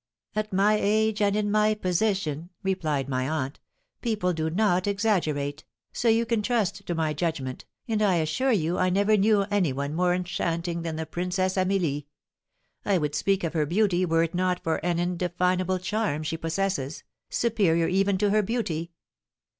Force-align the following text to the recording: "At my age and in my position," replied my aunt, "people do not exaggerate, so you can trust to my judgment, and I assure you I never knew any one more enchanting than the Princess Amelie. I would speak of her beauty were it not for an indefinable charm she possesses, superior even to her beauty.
"At 0.35 0.51
my 0.51 0.79
age 0.81 1.21
and 1.21 1.35
in 1.35 1.51
my 1.51 1.75
position," 1.75 2.49
replied 2.63 3.07
my 3.07 3.29
aunt, 3.29 3.59
"people 4.01 4.33
do 4.33 4.49
not 4.49 4.87
exaggerate, 4.87 5.63
so 5.93 6.09
you 6.09 6.25
can 6.25 6.41
trust 6.41 6.87
to 6.87 6.95
my 6.95 7.13
judgment, 7.13 7.65
and 7.87 8.01
I 8.01 8.15
assure 8.15 8.51
you 8.51 8.79
I 8.79 8.89
never 8.89 9.15
knew 9.15 9.43
any 9.51 9.71
one 9.71 9.93
more 9.93 10.15
enchanting 10.15 10.81
than 10.81 10.95
the 10.95 11.05
Princess 11.05 11.55
Amelie. 11.55 12.07
I 12.83 12.97
would 12.97 13.13
speak 13.13 13.43
of 13.43 13.53
her 13.53 13.67
beauty 13.67 14.03
were 14.03 14.23
it 14.23 14.33
not 14.33 14.63
for 14.63 14.77
an 14.83 14.97
indefinable 14.97 15.77
charm 15.77 16.23
she 16.23 16.35
possesses, 16.35 17.03
superior 17.29 17.87
even 17.87 18.17
to 18.17 18.31
her 18.31 18.41
beauty. 18.41 18.89